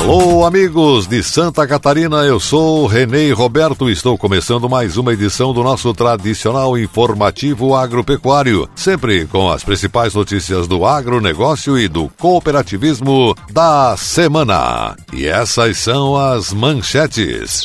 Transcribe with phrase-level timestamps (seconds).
[0.00, 5.52] Alô, amigos de Santa Catarina, eu sou Renê Roberto e estou começando mais uma edição
[5.52, 13.36] do nosso tradicional informativo agropecuário, sempre com as principais notícias do agronegócio e do cooperativismo
[13.52, 14.96] da semana.
[15.12, 17.62] E essas são as manchetes.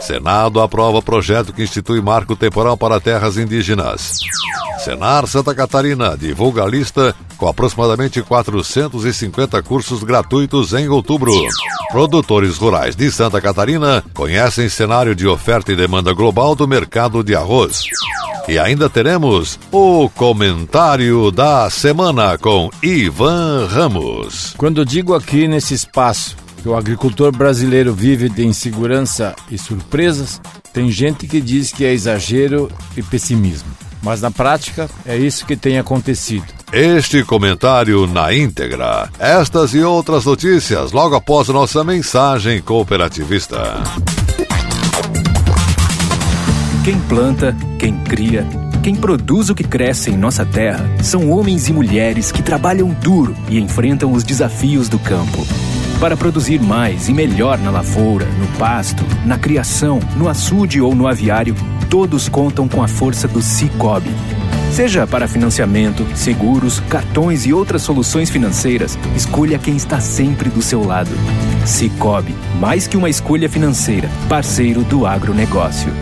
[0.00, 4.20] Senado aprova projeto que institui marco temporal para terras indígenas.
[4.78, 7.14] Senar Santa Catarina divulga a lista
[7.44, 11.30] com aproximadamente 450 cursos gratuitos em outubro.
[11.90, 17.36] Produtores rurais de Santa Catarina conhecem cenário de oferta e demanda global do mercado de
[17.36, 17.82] arroz.
[18.48, 24.54] E ainda teremos o comentário da semana com Ivan Ramos.
[24.56, 30.40] Quando digo aqui nesse espaço que o agricultor brasileiro vive de insegurança e surpresas,
[30.72, 33.83] tem gente que diz que é exagero e pessimismo.
[34.04, 36.44] Mas na prática é isso que tem acontecido.
[36.70, 39.08] Este comentário na íntegra.
[39.18, 43.82] Estas e outras notícias logo após nossa mensagem cooperativista.
[46.84, 48.46] Quem planta, quem cria,
[48.82, 53.34] quem produz o que cresce em nossa terra são homens e mulheres que trabalham duro
[53.48, 55.46] e enfrentam os desafios do campo.
[55.98, 61.06] Para produzir mais e melhor na lavoura, no pasto, na criação, no açude ou no
[61.06, 61.54] aviário,
[61.90, 64.10] todos contam com a força do Cicobi.
[64.70, 70.84] Seja para financiamento, seguros, cartões e outras soluções financeiras, escolha quem está sempre do seu
[70.84, 71.10] lado.
[71.64, 75.92] Cicobi, mais que uma escolha financeira, parceiro do agronegócio.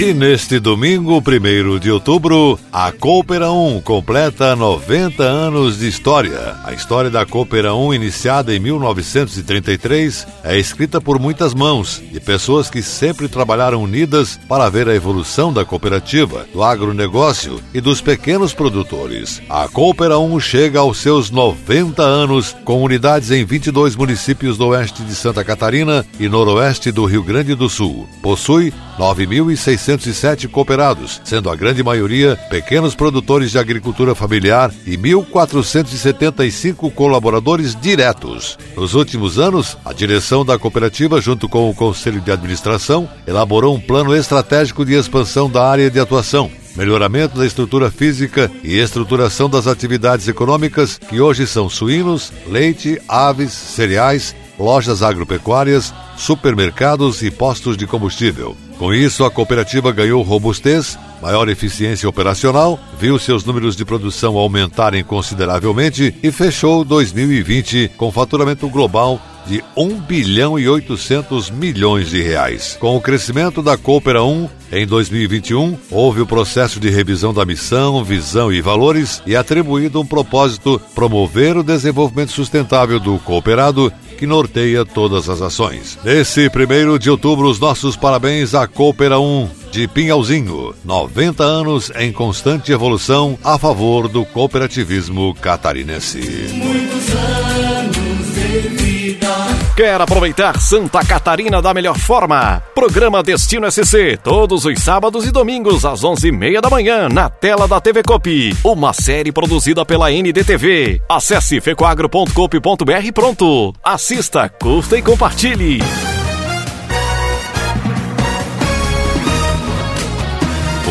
[0.00, 6.54] E neste domingo, 1 de outubro, a Coopera 1 completa 90 anos de história.
[6.62, 12.70] A história da Coopera 1, iniciada em 1933, é escrita por muitas mãos, de pessoas
[12.70, 18.54] que sempre trabalharam unidas para ver a evolução da cooperativa, do agronegócio e dos pequenos
[18.54, 19.42] produtores.
[19.50, 25.02] A Coopera 1 chega aos seus 90 anos, com unidades em 22 municípios do oeste
[25.02, 28.08] de Santa Catarina e noroeste do Rio Grande do Sul.
[28.22, 37.74] Possui 9.607 cooperados, sendo a grande maioria pequenos produtores de agricultura familiar e 1.475 colaboradores
[37.80, 38.58] diretos.
[38.76, 43.80] Nos últimos anos, a direção da cooperativa, junto com o Conselho de Administração, elaborou um
[43.80, 49.66] plano estratégico de expansão da área de atuação, melhoramento da estrutura física e estruturação das
[49.66, 57.86] atividades econômicas que hoje são suínos, leite, aves, cereais, lojas agropecuárias, supermercados e postos de
[57.86, 58.56] combustível.
[58.78, 65.02] Com isso, a cooperativa ganhou robustez, maior eficiência operacional, viu seus números de produção aumentarem
[65.02, 72.76] consideravelmente e fechou 2020 com faturamento global de 1 bilhão e 800 milhões de reais.
[72.78, 78.04] Com o crescimento da Coopera 1, em 2021, houve o processo de revisão da missão,
[78.04, 84.84] visão e valores e atribuído um propósito promover o desenvolvimento sustentável do cooperado que norteia
[84.84, 85.96] todas as ações.
[86.04, 92.10] Nesse primeiro de outubro, os nossos parabéns à Coopera 1 de Pinhalzinho, 90 anos em
[92.10, 96.18] constante evolução a favor do cooperativismo catarinense.
[96.52, 99.57] Muitos anos de vida.
[99.78, 102.60] Quer aproveitar Santa Catarina da melhor forma?
[102.74, 107.80] Programa Destino SC, todos os sábados e domingos às 11h30 da manhã, na tela da
[107.80, 108.56] TV Cop.
[108.64, 111.00] Uma série produzida pela NDTV.
[111.08, 113.72] Acesse fecoagro.coop.br pronto.
[113.84, 115.78] Assista, curta e compartilhe.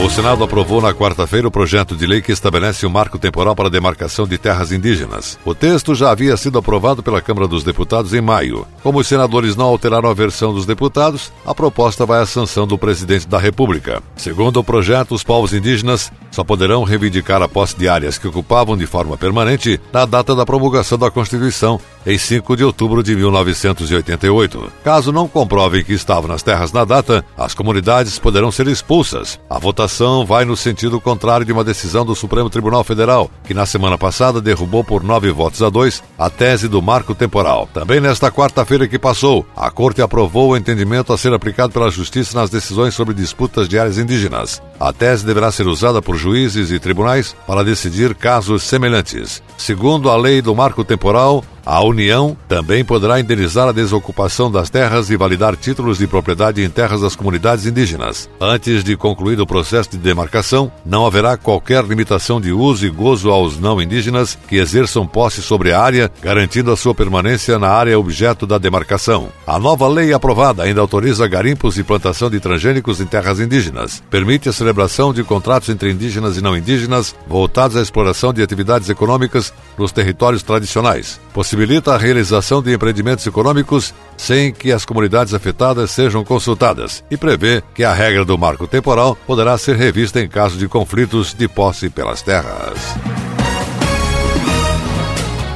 [0.05, 3.55] O Senado aprovou na quarta-feira o projeto de lei que estabelece o um marco temporal
[3.55, 5.39] para a demarcação de terras indígenas.
[5.43, 8.65] O texto já havia sido aprovado pela Câmara dos Deputados em maio.
[8.83, 12.77] Como os senadores não alteraram a versão dos deputados, a proposta vai à sanção do
[12.77, 14.01] presidente da República.
[14.15, 18.77] Segundo o projeto, os povos indígenas só poderão reivindicar a posse de áreas que ocupavam
[18.77, 24.71] de forma permanente na data da promulgação da Constituição, em 5 de outubro de 1988.
[24.83, 29.39] Caso não comprovem que estavam nas terras na data, as comunidades poderão ser expulsas.
[29.49, 33.65] A votação vai no sentido contrário de uma decisão do Supremo Tribunal Federal, que na
[33.65, 37.67] semana passada derrubou por nove votos a dois a tese do marco temporal.
[37.73, 42.39] Também nesta quarta-feira que passou, a Corte aprovou o entendimento a ser aplicado pela Justiça
[42.39, 44.61] nas decisões sobre disputas de áreas indígenas.
[44.79, 49.41] A tese deverá ser usada por juízes e tribunais para decidir casos semelhantes.
[49.57, 55.09] Segundo a lei do marco temporal, a União também poderá indenizar a desocupação das terras
[55.09, 58.29] e validar títulos de propriedade em terras das comunidades indígenas.
[58.39, 63.29] Antes de concluído o processo de demarcação, não haverá qualquer limitação de uso e gozo
[63.29, 67.99] aos não indígenas que exerçam posse sobre a área, garantindo a sua permanência na área
[67.99, 69.27] objeto da demarcação.
[69.45, 74.01] A nova lei aprovada ainda autoriza garimpos e plantação de transgênicos em terras indígenas.
[74.09, 78.89] Permite a celebração de contratos entre indígenas e não indígenas voltados à exploração de atividades
[78.89, 85.91] econômicas nos territórios tradicionais possibilita a realização de empreendimentos econômicos sem que as comunidades afetadas
[85.91, 90.57] sejam consultadas e prevê que a regra do marco temporal poderá ser revista em caso
[90.57, 92.79] de conflitos de posse pelas terras.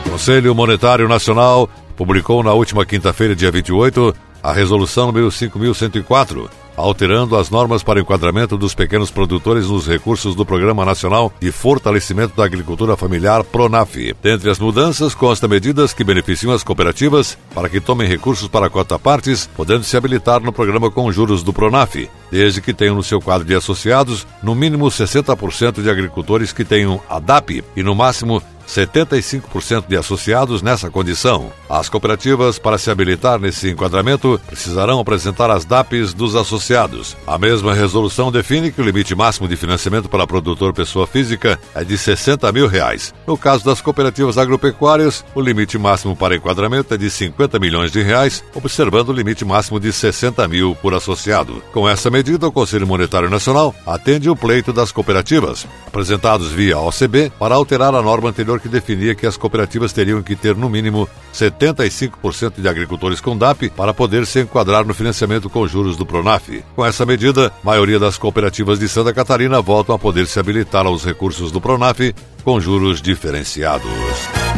[0.06, 1.68] O Conselho Monetário Nacional
[1.98, 4.14] publicou na última quinta-feira, dia 28,
[4.44, 6.48] a Resolução número 5104,
[6.82, 11.52] alterando as normas para o enquadramento dos pequenos produtores nos recursos do Programa Nacional de
[11.52, 14.16] Fortalecimento da Agricultura Familiar PRONAF.
[14.22, 18.98] Dentre as mudanças, consta medidas que beneficiam as cooperativas para que tomem recursos para cota
[18.98, 23.22] partes, podendo se habilitar no programa com juros do PRONAF, desde que tenham no seu
[23.22, 29.86] quadro de associados no mínimo 60% de agricultores que tenham ADAP e no máximo 75%
[29.88, 31.52] de associados nessa condição.
[31.70, 37.16] As cooperativas, para se habilitar nesse enquadramento, precisarão apresentar as DAPs dos associados.
[37.26, 41.84] A mesma resolução define que o limite máximo de financiamento para produtor pessoa física é
[41.84, 43.14] de 60 mil reais.
[43.28, 48.02] No caso das cooperativas agropecuárias, o limite máximo para enquadramento é de 50 milhões de
[48.02, 51.62] reais, observando o limite máximo de 60 mil por associado.
[51.74, 57.32] Com essa medida, o Conselho Monetário Nacional atende o pleito das cooperativas, apresentados via OCB,
[57.38, 61.10] para alterar a norma anterior que definia que as cooperativas teriam que ter no mínimo
[61.34, 66.64] 75% de agricultores com DAP para poder se enquadrar no financiamento com juros do Pronaf.
[66.76, 70.86] Com essa medida, a maioria das cooperativas de Santa Catarina voltam a poder se habilitar
[70.86, 72.00] aos recursos do Pronaf
[72.44, 74.51] com juros diferenciados.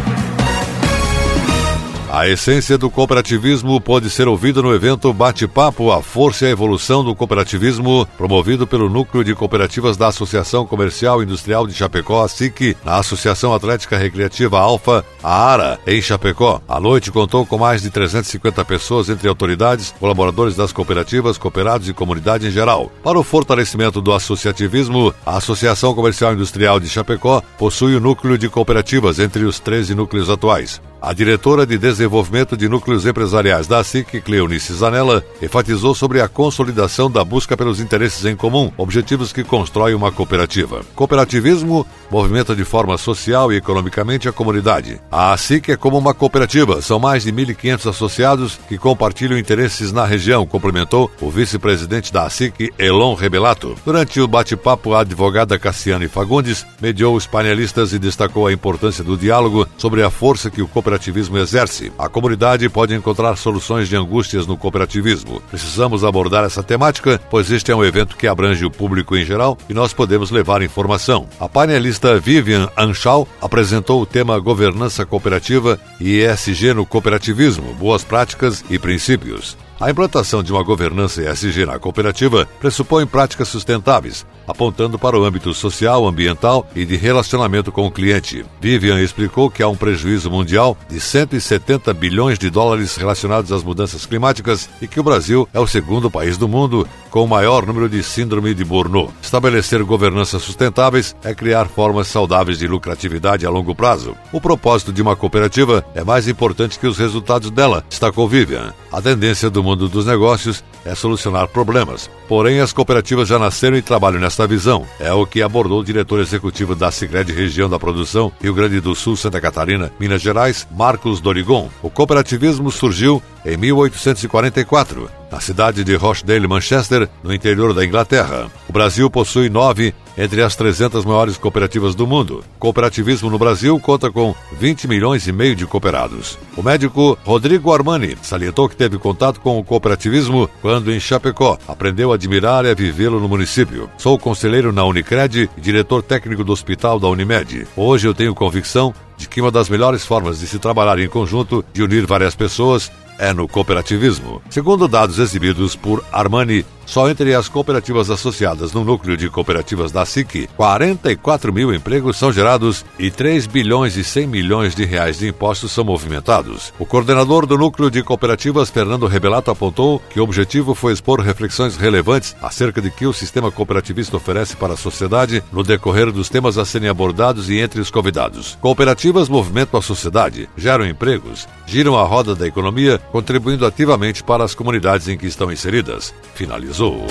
[2.14, 7.04] A essência do cooperativismo pode ser ouvida no evento Bate-Papo A Força e a Evolução
[7.04, 12.78] do Cooperativismo, promovido pelo Núcleo de Cooperativas da Associação Comercial e Industrial de Chapecó, SIC,
[12.86, 16.62] na Associação Atlética Recreativa Alfa, a ARA, em Chapecó.
[16.68, 21.96] A noite contou com mais de 350 pessoas, entre autoridades, colaboradores das cooperativas, cooperados e
[21.96, 22.92] comunidade em geral.
[23.04, 28.38] Para o fortalecimento do associativismo, a Associação Comercial e Industrial de Chapecó possui o núcleo
[28.38, 30.80] de cooperativas entre os 13 núcleos atuais.
[31.06, 37.12] A diretora de Desenvolvimento de Núcleos Empresariais da SIC, Cleonice Zanella, enfatizou sobre a consolidação
[37.12, 40.80] da busca pelos interesses em comum, objetivos que constroem uma cooperativa.
[40.96, 45.02] Cooperativismo movimenta de forma social e economicamente a comunidade.
[45.12, 50.06] A SIC é como uma cooperativa, são mais de 1.500 associados que compartilham interesses na
[50.06, 53.76] região, complementou o vice-presidente da SIC, Elon Rebelato.
[53.86, 59.18] Durante o bate-papo, a advogada Cassiane Fagundes mediou os painelistas e destacou a importância do
[59.18, 61.92] diálogo sobre a força que o cooperativismo cooperativismo exerce.
[61.98, 65.42] A comunidade pode encontrar soluções de angústias no cooperativismo.
[65.50, 69.58] Precisamos abordar essa temática, pois este é um evento que abrange o público em geral
[69.68, 71.28] e nós podemos levar informação.
[71.40, 78.64] A painelista Vivian Anschau apresentou o tema Governança Cooperativa e ESG no Cooperativismo, Boas Práticas
[78.70, 79.63] e Princípios.
[79.80, 85.54] A implantação de uma governança ESG na cooperativa pressupõe práticas sustentáveis, apontando para o âmbito
[85.54, 88.46] social, ambiental e de relacionamento com o cliente.
[88.62, 94.06] Vivian explicou que há um prejuízo mundial de 170 bilhões de dólares relacionados às mudanças
[94.06, 97.88] climáticas e que o Brasil é o segundo país do mundo com o maior número
[97.88, 99.14] de síndrome de Burnout.
[99.22, 104.16] Estabelecer governanças sustentáveis é criar formas saudáveis de lucratividade a longo prazo.
[104.32, 108.74] O propósito de uma cooperativa é mais importante que os resultados dela, destacou Vivian.
[108.92, 112.10] A tendência do mundo dos negócios é solucionar problemas.
[112.28, 114.86] Porém, as cooperativas já nasceram e trabalham nesta visão.
[115.00, 118.94] É o que abordou o diretor executivo da Sicredi Região da Produção, Rio Grande do
[118.94, 121.70] Sul, Santa Catarina, Minas Gerais, Marcos Dorigon.
[121.82, 128.52] O cooperativismo surgiu em 1844 na cidade de Rochdale, Manchester, no interior da Inglaterra.
[128.70, 132.46] O Brasil possui nove entre as 300 maiores cooperativas do mundo.
[132.60, 136.38] Cooperativismo no Brasil conta com 20 milhões e meio de cooperados.
[136.56, 142.12] O médico Rodrigo Armani salientou que teve contato com o cooperativismo quando em Chapecó aprendeu
[142.12, 143.90] a admirar e a vivê-lo no município.
[143.98, 147.66] Sou conselheiro na Unicred e diretor técnico do hospital da Unimed.
[147.76, 151.66] Hoje eu tenho convicção de que uma das melhores formas de se trabalhar em conjunto,
[151.74, 152.92] de unir várias pessoas,
[153.24, 154.42] é no cooperativismo.
[154.50, 160.06] Segundo dados exibidos por Armani só entre as cooperativas associadas no núcleo de cooperativas da
[160.06, 165.28] SIC, 44 mil empregos são gerados e 3 bilhões e 100 milhões de reais de
[165.28, 166.74] impostos são movimentados.
[166.78, 171.78] O coordenador do núcleo de cooperativas, Fernando Rebelato, apontou que o objetivo foi expor reflexões
[171.78, 176.58] relevantes acerca de que o sistema cooperativista oferece para a sociedade no decorrer dos temas
[176.58, 178.58] a serem abordados e entre os convidados.
[178.62, 184.56] Cooperativas movimentam a sociedade, geram empregos, giram a roda da economia, contribuindo ativamente para as
[184.56, 186.12] comunidades em que estão inseridas.
[186.34, 187.06] Finalizou.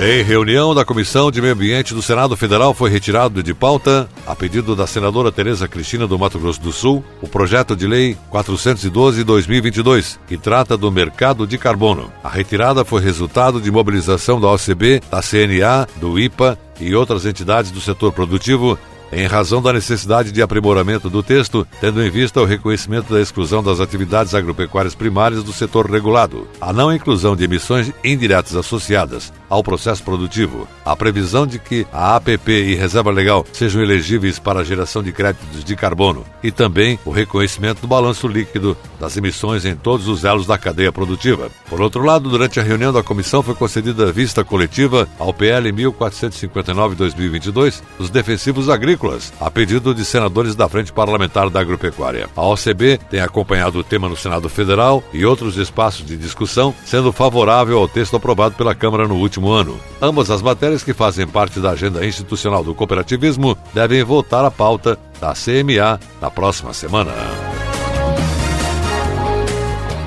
[0.00, 4.34] Em reunião da Comissão de Meio Ambiente do Senado Federal foi retirado de pauta, a
[4.34, 10.18] pedido da senadora Tereza Cristina do Mato Grosso do Sul, o projeto de lei 412/2022,
[10.26, 12.10] que trata do mercado de carbono.
[12.24, 17.70] A retirada foi resultado de mobilização da OCB, da CNA, do IPA e outras entidades
[17.70, 18.76] do setor produtivo
[19.12, 23.62] em razão da necessidade de aprimoramento do texto, tendo em vista o reconhecimento da exclusão
[23.62, 29.62] das atividades agropecuárias primárias do setor regulado, a não inclusão de emissões indiretas associadas ao
[29.62, 34.64] processo produtivo, a previsão de que a APP e reserva legal sejam elegíveis para a
[34.64, 39.76] geração de créditos de carbono e também o reconhecimento do balanço líquido das emissões em
[39.76, 41.50] todos os elos da cadeia produtiva.
[41.68, 47.82] Por outro lado, durante a reunião da comissão foi concedida vista coletiva ao PL 1459-2022
[47.98, 52.26] dos defensivos agrícolas a pedido de senadores da Frente Parlamentar da Agropecuária.
[52.34, 57.12] A OCB tem acompanhado o tema no Senado Federal e outros espaços de discussão, sendo
[57.12, 59.80] favorável ao texto aprovado pela Câmara no ano.
[60.00, 64.98] Ambas as matérias que fazem parte da agenda institucional do cooperativismo devem voltar à pauta
[65.20, 67.12] da CMA na próxima semana.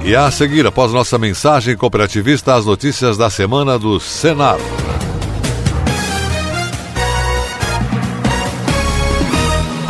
[0.03, 4.59] E a seguir, após nossa mensagem cooperativista, as notícias da semana do Senar.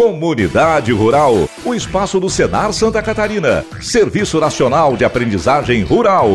[0.00, 6.30] Comunidade Rural, o espaço do Senar Santa Catarina, Serviço Nacional de Aprendizagem Rural.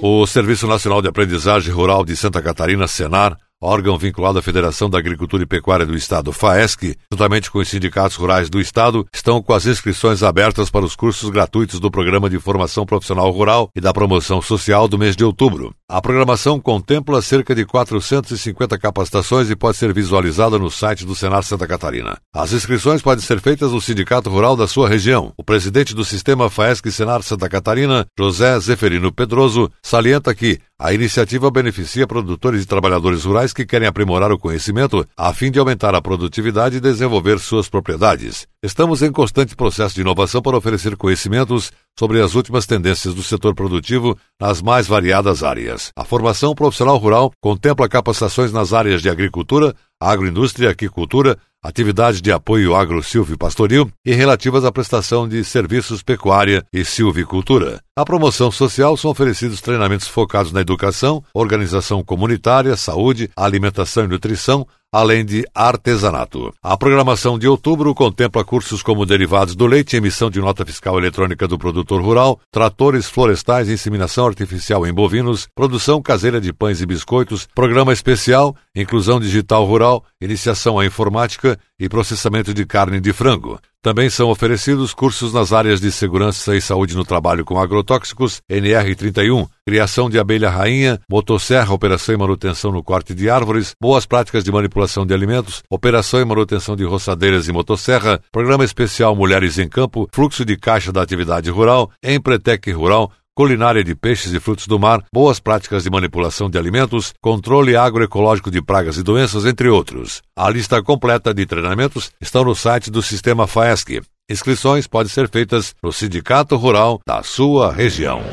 [0.00, 4.98] O Serviço Nacional de Aprendizagem Rural de Santa Catarina, Senar, órgão vinculado à Federação da
[4.98, 9.52] Agricultura e Pecuária do Estado, FAESC, juntamente com os sindicatos rurais do Estado, estão com
[9.52, 13.92] as inscrições abertas para os cursos gratuitos do Programa de Formação Profissional Rural e da
[13.92, 15.74] Promoção Social do mês de outubro.
[15.90, 21.44] A programação contempla cerca de 450 capacitações e pode ser visualizada no site do Senado
[21.44, 22.18] Santa Catarina.
[22.34, 25.32] As inscrições podem ser feitas no Sindicato Rural da sua região.
[25.36, 31.50] O presidente do sistema FAESC Senar Santa Catarina, José Zeferino Pedroso, salienta que a iniciativa
[31.50, 36.00] beneficia produtores e trabalhadores rurais que querem aprimorar o conhecimento a fim de aumentar a
[36.00, 38.46] produtividade e desenvolver suas propriedades.
[38.62, 43.56] Estamos em constante processo de inovação para oferecer conhecimentos sobre as últimas tendências do setor
[43.56, 45.90] produtivo nas mais variadas áreas.
[45.96, 52.76] A formação profissional rural contempla capacitações nas áreas de agricultura, agroindústria, aquicultura, atividades de apoio
[52.76, 57.80] agro-silvio pastoril e relativas à prestação de serviços pecuária e silvicultura.
[57.98, 64.64] A promoção social são oferecidos treinamentos focados na educação, organização comunitária, saúde, alimentação e nutrição,
[64.92, 66.54] além de artesanato.
[66.62, 71.48] A programação de outubro contempla cursos como derivados do leite, emissão de nota fiscal eletrônica
[71.48, 77.48] do produtor rural, tratores florestais, inseminação artificial em bovinos, produção caseira de pães e biscoitos,
[77.52, 83.58] programa especial, inclusão digital rural, iniciação à informática e processamento de carne de frango.
[83.80, 89.48] Também são oferecidos cursos nas áreas de segurança e saúde no trabalho com agrotóxicos, NR31,
[89.64, 94.50] criação de abelha rainha, motosserra, operação e manutenção no corte de árvores, boas práticas de
[94.50, 100.08] manipulação de alimentos, operação e manutenção de roçadeiras e motosserra, programa especial Mulheres em Campo,
[100.12, 105.04] fluxo de caixa da atividade rural, Empretec Rural, culinária de peixes e frutos do mar,
[105.14, 110.20] boas práticas de manipulação de alimentos, controle agroecológico de pragas e doenças, entre outros.
[110.36, 114.02] A lista completa de treinamentos está no site do Sistema FAESC.
[114.28, 118.24] Inscrições podem ser feitas no Sindicato Rural da sua região.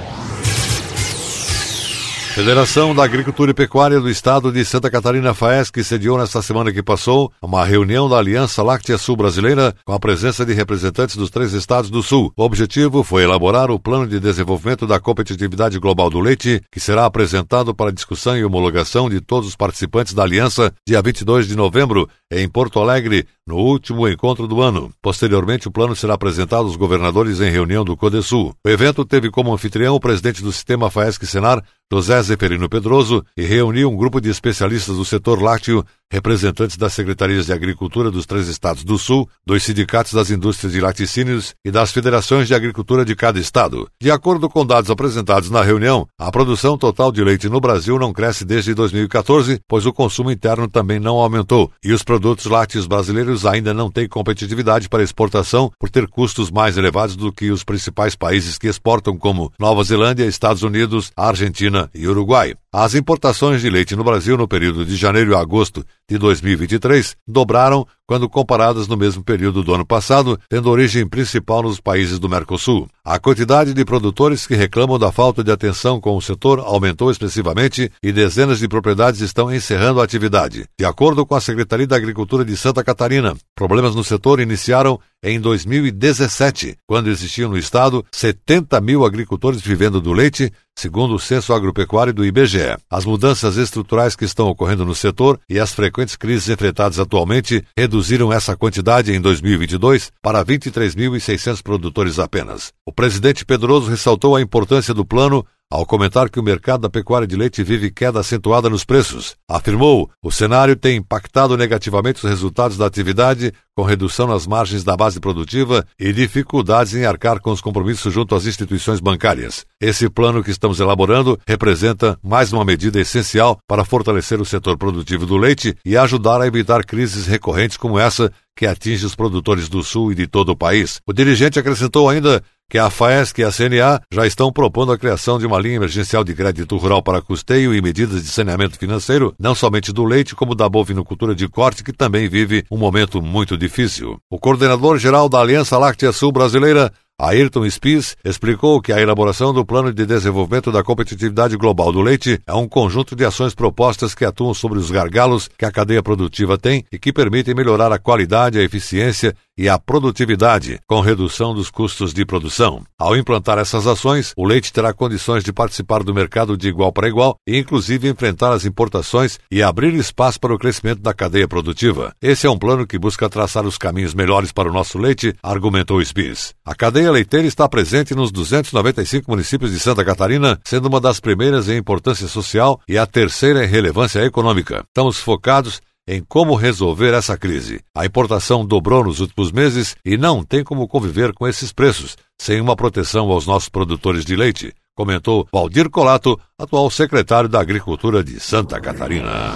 [2.36, 6.84] Federação da Agricultura e Pecuária do Estado de Santa Catarina FAESC sediou nesta semana que
[6.84, 11.54] passou uma reunião da Aliança Láctea Sul Brasileira com a presença de representantes dos três
[11.54, 12.34] estados do Sul.
[12.36, 17.06] O objetivo foi elaborar o plano de desenvolvimento da competitividade global do leite, que será
[17.06, 22.10] apresentado para discussão e homologação de todos os participantes da aliança dia 22 de novembro
[22.30, 24.92] em Porto Alegre, no último encontro do ano.
[25.02, 28.56] Posteriormente, o plano será apresentado aos governadores em reunião do CODESUL.
[28.66, 33.44] O evento teve como anfitrião o presidente do sistema FAESC Senar, José Zeferino Pedroso, e
[33.44, 38.48] reuniu um grupo de especialistas do setor lácteo representantes das secretarias de Agricultura dos três
[38.48, 43.16] estados do Sul, dos sindicatos das indústrias de laticínios e das federações de agricultura de
[43.16, 43.88] cada estado.
[44.02, 48.14] De acordo com dados apresentados na reunião, a produção total de leite no Brasil não
[48.14, 53.35] cresce desde 2014, pois o consumo interno também não aumentou, e os produtos lácteos brasileiros
[53.44, 58.15] ainda não têm competitividade para exportação por ter custos mais elevados do que os principais
[58.15, 62.54] países que exportam, como Nova Zelândia, Estados Unidos, Argentina e Uruguai.
[62.77, 67.88] As importações de leite no Brasil no período de janeiro a agosto de 2023 dobraram
[68.05, 72.88] quando comparadas no mesmo período do ano passado, tendo origem principal nos países do Mercosul.
[73.03, 77.89] A quantidade de produtores que reclamam da falta de atenção com o setor aumentou expressivamente
[78.03, 80.65] e dezenas de propriedades estão encerrando a atividade.
[80.77, 85.39] De acordo com a Secretaria da Agricultura de Santa Catarina, problemas no setor iniciaram em
[85.39, 92.13] 2017, quando existiam no estado 70 mil agricultores vivendo do leite, segundo o censo agropecuário
[92.13, 92.77] do IBGE.
[92.90, 98.31] As mudanças estruturais que estão ocorrendo no setor e as frequentes crises enfrentadas atualmente reduziram
[98.31, 102.72] essa quantidade em 2022 para 23.600 produtores apenas.
[102.85, 107.28] O presidente Pedroso ressaltou a importância do plano ao comentar que o mercado da pecuária
[107.28, 109.36] de leite vive queda acentuada nos preços.
[109.50, 114.96] Afirmou: o cenário tem impactado negativamente os resultados da atividade, com redução nas margens da
[114.96, 119.66] base produtiva e dificuldades em arcar com os compromissos junto às instituições bancárias.
[119.82, 125.25] Esse plano que estamos elaborando representa mais uma medida essencial para fortalecer o setor produtivo
[125.25, 129.84] do leite e ajudar a evitar crises recorrentes como essa que atinge os produtores do
[129.84, 131.01] Sul e de todo o país.
[131.06, 135.38] O dirigente acrescentou ainda que a FAESC e a CNA já estão propondo a criação
[135.38, 139.54] de uma linha emergencial de crédito rural para custeio e medidas de saneamento financeiro, não
[139.54, 144.18] somente do leite, como da bovinocultura de corte, que também vive um momento muito difícil.
[144.30, 149.94] O coordenador-geral da Aliança Láctea Sul Brasileira, Ayrton Spies explicou que a elaboração do Plano
[149.94, 154.54] de Desenvolvimento da Competitividade Global do Leite é um conjunto de ações propostas que atuam
[154.54, 158.64] sobre os gargalos que a cadeia produtiva tem e que permitem melhorar a qualidade, a
[158.64, 162.83] eficiência e a produtividade, com redução dos custos de produção.
[163.00, 167.07] Ao implantar essas ações, o leite terá condições de participar do mercado de igual para
[167.07, 172.13] igual e, inclusive, enfrentar as importações e abrir espaço para o crescimento da cadeia produtiva.
[172.22, 176.03] Esse é um plano que busca traçar os caminhos melhores para o nosso leite, argumentou
[176.03, 176.53] Spies.
[176.65, 181.70] A cadeia leiteira está presente nos 295 municípios de Santa Catarina, sendo uma das primeiras
[181.70, 184.83] em importância social e a terceira em relevância econômica.
[184.87, 187.81] Estamos focados em como resolver essa crise.
[187.96, 192.61] A importação dobrou nos últimos meses e não tem como conviver com esses preços, sem
[192.61, 198.39] uma proteção aos nossos produtores de leite, comentou Valdir Colato, atual secretário da Agricultura de
[198.39, 199.53] Santa Catarina.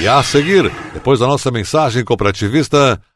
[0.00, 3.00] E a seguir, depois da nossa mensagem cooperativista,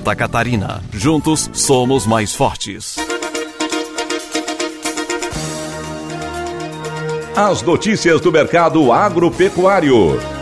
[0.00, 0.82] Santa Catarina.
[0.90, 2.96] Juntos somos mais fortes.
[7.36, 10.39] As notícias do mercado agropecuário.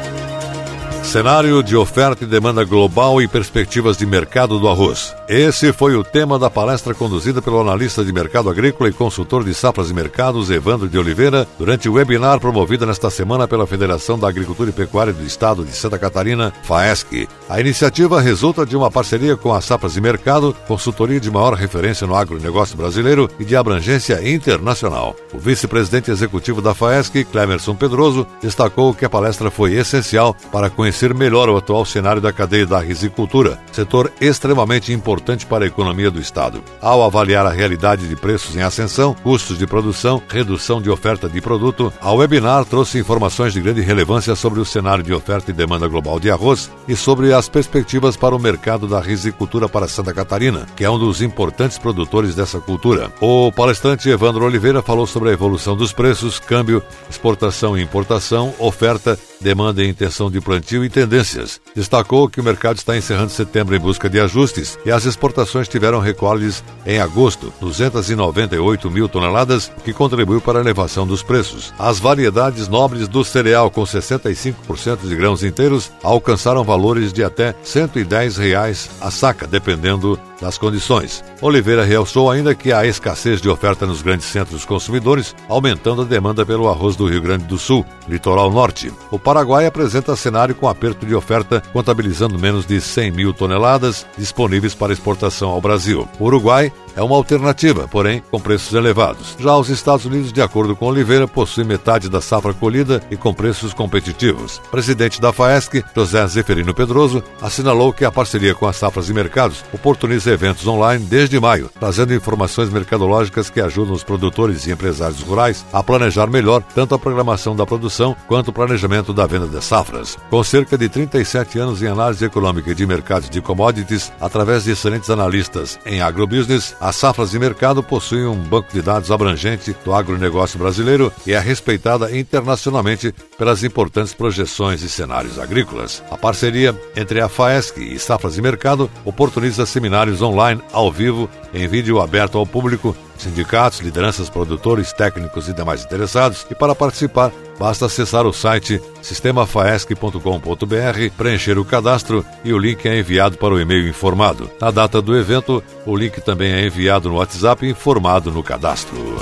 [1.08, 5.16] Cenário de oferta e demanda global e perspectivas de mercado do arroz.
[5.26, 9.54] Esse foi o tema da palestra conduzida pelo analista de mercado agrícola e consultor de
[9.54, 14.28] safras e mercados, Evandro de Oliveira, durante o webinar promovido nesta semana pela Federação da
[14.28, 17.26] Agricultura e Pecuária do Estado de Santa Catarina, FAESC.
[17.48, 22.06] A iniciativa resulta de uma parceria com a Safras e Mercado, consultoria de maior referência
[22.06, 25.16] no agronegócio brasileiro e de abrangência internacional.
[25.32, 30.97] O vice-presidente executivo da FAESC, Clemerson Pedroso, destacou que a palestra foi essencial para conhecer
[30.98, 36.11] conhecer melhor o atual cenário da cadeia da risicultura, setor extremamente importante para a economia
[36.11, 36.61] do Estado.
[36.80, 41.40] Ao avaliar a realidade de preços em ascensão, custos de produção, redução de oferta de
[41.40, 45.87] produto, a webinar trouxe informações de grande relevância sobre o cenário de oferta e demanda
[45.87, 50.66] global de arroz e sobre as perspectivas para o mercado da risicultura para Santa Catarina,
[50.74, 53.12] que é um dos importantes produtores dessa cultura.
[53.20, 59.16] O palestrante Evandro Oliveira falou sobre a evolução dos preços, câmbio, exportação e importação, oferta,
[59.40, 61.61] demanda e intenção de plantio e tendências.
[61.74, 66.01] Destacou que o mercado está encerrando setembro em busca de ajustes e as exportações tiveram
[66.01, 71.72] recolhes em agosto, 298 mil toneladas, que contribuiu para a elevação dos preços.
[71.79, 78.37] As variedades nobres do cereal com 65% de grãos inteiros alcançaram valores de até 110
[78.37, 81.24] reais a saca, dependendo das condições.
[81.40, 86.46] Oliveira realçou ainda que há escassez de oferta nos grandes centros consumidores, aumentando a demanda
[86.46, 88.92] pelo arroz do Rio Grande do Sul, litoral norte.
[89.11, 94.74] O Paraguai apresenta cenário com aperto de oferta, contabilizando menos de 100 mil toneladas disponíveis
[94.74, 96.08] para exportação ao Brasil.
[96.18, 99.37] O Uruguai é uma alternativa, porém com preços elevados.
[99.38, 103.32] Já os Estados Unidos, de acordo com Oliveira, possuem metade da safra colhida e com
[103.32, 104.61] preços competitivos.
[104.68, 109.64] Presidente da FAESC, José Zeferino Pedroso, assinalou que a parceria com as safras e mercados
[109.72, 115.64] oportuniza eventos online desde maio, trazendo informações mercadológicas que ajudam os produtores e empresários rurais
[115.72, 120.18] a planejar melhor tanto a programação da produção quanto o planejamento da venda das safras.
[120.28, 125.11] Com cerca de 37 anos em análise econômica de mercados de commodities, através de excelentes
[125.11, 130.59] analistas em agrobusiness, a Safras e Mercado possui um banco de dados abrangente do agronegócio
[130.59, 136.03] brasileiro e é respeitada internacionalmente pelas importantes projeções e cenários agrícolas.
[136.11, 141.66] A parceria entre a FAESC e Safras e Mercado oportuniza seminários online ao vivo em
[141.66, 146.46] vídeo aberto ao público sindicatos, lideranças, produtores, técnicos e demais interessados.
[146.51, 152.98] E para participar, basta acessar o site sistemafaesc.com.br, preencher o cadastro e o link é
[152.98, 154.48] enviado para o e-mail informado.
[154.60, 159.18] Na data do evento, o link também é enviado no WhatsApp informado no cadastro.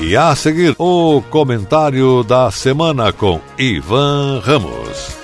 [0.00, 5.17] E a seguir, o comentário da semana com Ivan Ramos.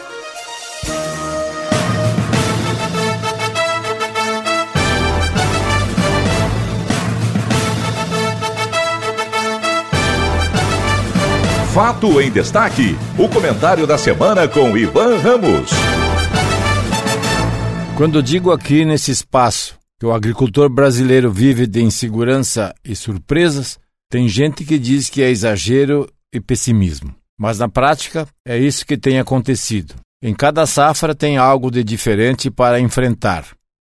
[11.74, 12.94] Fato em Destaque.
[13.18, 15.72] O comentário da semana com Ivan Ramos.
[17.96, 23.76] Quando digo aqui nesse espaço que o agricultor brasileiro vive de insegurança e surpresas,
[24.08, 27.12] tem gente que diz que é exagero e pessimismo.
[27.36, 29.96] Mas na prática é isso que tem acontecido.
[30.22, 33.48] Em cada safra tem algo de diferente para enfrentar.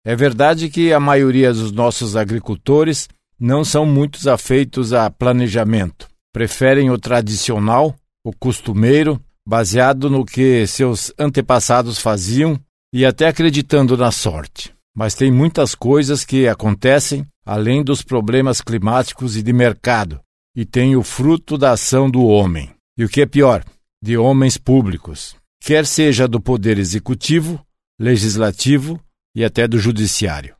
[0.04, 6.08] É verdade que a maioria dos nossos agricultores não são muitos afeitos a planejamento
[6.38, 12.56] preferem o tradicional, o costumeiro, baseado no que seus antepassados faziam
[12.92, 14.72] e até acreditando na sorte.
[14.94, 20.20] Mas tem muitas coisas que acontecem além dos problemas climáticos e de mercado,
[20.54, 22.70] e tem o fruto da ação do homem.
[22.96, 23.64] E o que é pior,
[24.00, 27.60] de homens públicos, quer seja do poder executivo,
[27.98, 29.00] legislativo
[29.34, 30.54] e até do judiciário.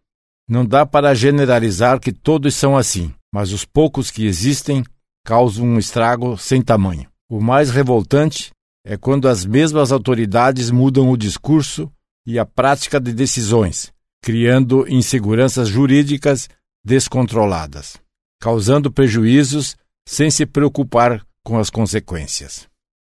[0.49, 4.83] Não dá para generalizar que todos são assim, mas os poucos que existem
[5.29, 7.07] causa um estrago sem tamanho.
[7.29, 8.51] O mais revoltante
[8.83, 11.93] é quando as mesmas autoridades mudam o discurso
[12.27, 13.93] e a prática de decisões,
[14.25, 16.49] criando inseguranças jurídicas
[16.83, 17.99] descontroladas,
[18.41, 19.77] causando prejuízos
[20.09, 22.67] sem se preocupar com as consequências.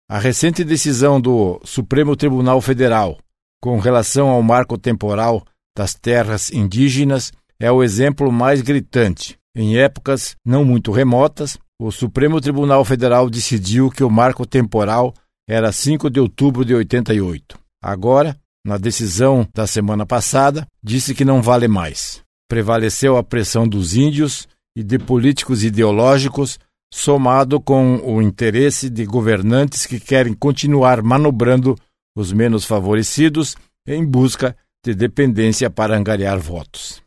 [0.06, 3.18] A recente decisão do Supremo Tribunal Federal
[3.58, 5.42] com relação ao marco temporal
[5.74, 9.38] das terras indígenas é o exemplo mais gritante.
[9.56, 15.12] Em épocas não muito remotas, o Supremo Tribunal Federal decidiu que o marco temporal
[15.48, 17.58] era 5 de outubro de 88.
[17.82, 22.22] Agora, na decisão da semana passada, disse que não vale mais.
[22.48, 26.56] Prevaleceu a pressão dos índios e de políticos ideológicos,
[26.94, 31.76] somado com o interesse de governantes que querem continuar manobrando
[32.16, 33.56] os menos favorecidos
[33.88, 37.02] em busca de dependência para angariar votos.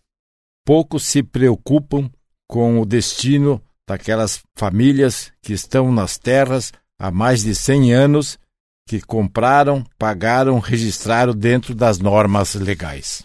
[0.65, 2.11] Poucos se preocupam
[2.45, 8.39] com o destino daquelas famílias que estão nas terras há mais de 100 anos,
[8.87, 13.23] que compraram, pagaram, registraram dentro das normas legais.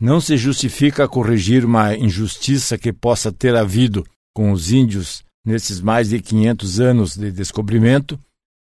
[0.00, 6.08] Não se justifica corrigir uma injustiça que possa ter havido com os índios nesses mais
[6.08, 8.18] de 500 anos de descobrimento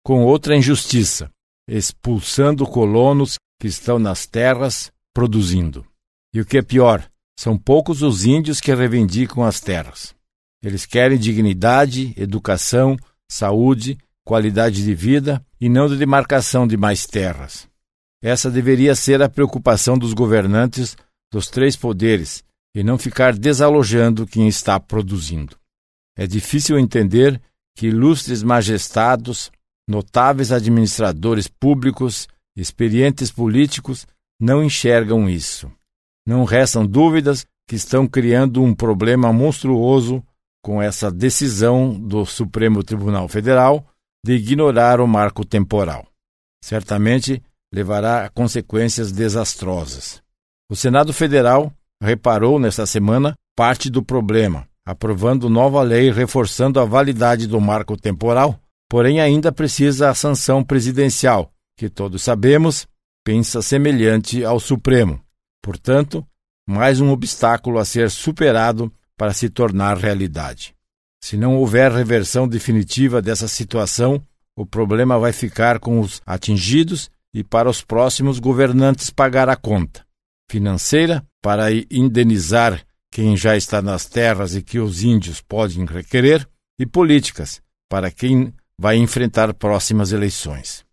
[0.03, 1.29] com outra injustiça,
[1.67, 5.85] expulsando colonos que estão nas terras produzindo.
[6.33, 10.15] E o que é pior, são poucos os índios que reivindicam as terras.
[10.63, 12.97] Eles querem dignidade, educação,
[13.29, 17.67] saúde, qualidade de vida e não de demarcação de mais terras.
[18.21, 20.97] Essa deveria ser a preocupação dos governantes
[21.31, 22.43] dos três poderes
[22.75, 25.57] e não ficar desalojando quem está produzindo.
[26.17, 27.41] É difícil entender
[27.75, 29.49] que ilustres majestados,
[29.87, 34.05] notáveis administradores públicos, experientes políticos
[34.39, 35.71] não enxergam isso.
[36.27, 40.23] Não restam dúvidas que estão criando um problema monstruoso
[40.61, 43.85] com essa decisão do Supremo Tribunal Federal
[44.25, 46.05] de ignorar o marco temporal.
[46.63, 47.41] Certamente
[47.73, 50.21] levará a consequências desastrosas.
[50.69, 57.47] O Senado Federal reparou nesta semana parte do problema, aprovando nova lei reforçando a validade
[57.47, 62.87] do marco temporal, porém ainda precisa a sanção presidencial, que todos sabemos
[63.23, 65.21] pensa semelhante ao Supremo.
[65.61, 66.25] Portanto,
[66.67, 70.73] mais um obstáculo a ser superado para se tornar realidade.
[71.21, 74.25] Se não houver reversão definitiva dessa situação,
[74.57, 80.07] o problema vai ficar com os atingidos e para os próximos governantes pagar a conta
[80.49, 86.47] financeira para indenizar quem já está nas terras e que os índios podem requerer,
[86.79, 90.85] e políticas para quem vai enfrentar próximas eleições.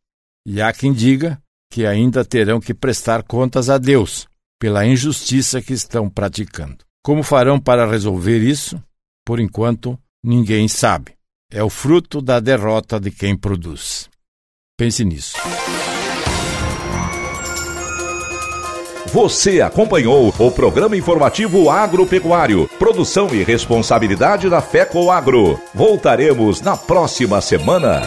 [0.44, 4.26] E há quem diga que ainda terão que prestar contas a Deus
[4.58, 6.86] pela injustiça que estão praticando.
[7.06, 8.82] Como farão para resolver isso?
[9.24, 11.12] Por enquanto, ninguém sabe.
[11.52, 14.10] É o fruto da derrota de quem produz.
[14.76, 15.36] Pense nisso.
[19.12, 25.60] Você acompanhou o programa informativo agropecuário, produção e responsabilidade da FECO Agro.
[25.72, 28.02] Voltaremos na próxima semana.